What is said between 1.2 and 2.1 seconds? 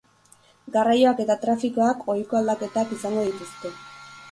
eta trafikoak